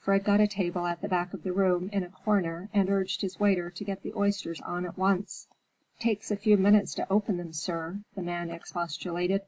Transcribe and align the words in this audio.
Fred 0.00 0.22
got 0.22 0.38
a 0.40 0.46
table 0.46 0.86
at 0.86 1.02
the 1.02 1.08
back 1.08 1.34
of 1.34 1.42
the 1.42 1.52
room, 1.52 1.90
in 1.92 2.04
a 2.04 2.08
corner, 2.08 2.68
and 2.72 2.88
urged 2.88 3.22
his 3.22 3.40
waiter 3.40 3.72
to 3.72 3.82
get 3.84 4.04
the 4.04 4.14
oysters 4.14 4.60
on 4.60 4.86
at 4.86 4.96
once. 4.96 5.48
"Takes 5.98 6.30
a 6.30 6.36
few 6.36 6.56
minutes 6.56 6.94
to 6.94 7.12
open 7.12 7.38
them, 7.38 7.52
sir," 7.52 7.98
the 8.14 8.22
man 8.22 8.50
expostulated. 8.50 9.42